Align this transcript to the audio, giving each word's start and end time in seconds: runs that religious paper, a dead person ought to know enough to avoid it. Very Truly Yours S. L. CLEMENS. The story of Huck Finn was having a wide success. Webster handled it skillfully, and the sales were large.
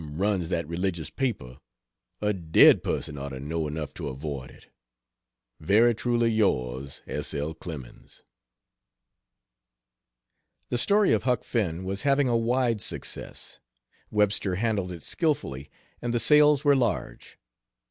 runs 0.17 0.49
that 0.49 0.67
religious 0.67 1.11
paper, 1.11 1.57
a 2.21 2.33
dead 2.33 2.81
person 2.83 3.19
ought 3.19 3.29
to 3.29 3.39
know 3.39 3.67
enough 3.67 3.93
to 3.93 4.07
avoid 4.09 4.49
it. 4.49 4.65
Very 5.59 5.93
Truly 5.93 6.31
Yours 6.31 7.03
S. 7.05 7.35
L. 7.35 7.53
CLEMENS. 7.53 8.23
The 10.69 10.79
story 10.79 11.13
of 11.13 11.21
Huck 11.25 11.43
Finn 11.43 11.83
was 11.83 12.01
having 12.01 12.27
a 12.27 12.35
wide 12.35 12.81
success. 12.81 13.59
Webster 14.09 14.55
handled 14.55 14.91
it 14.91 15.03
skillfully, 15.03 15.69
and 16.01 16.15
the 16.15 16.19
sales 16.19 16.65
were 16.65 16.75
large. 16.75 17.37